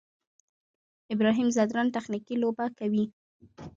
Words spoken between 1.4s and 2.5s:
ځدراڼ تخنیکي